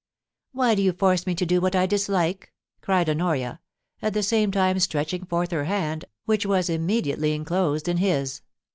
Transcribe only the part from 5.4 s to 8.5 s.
her hand, which was immediately enclosed in his.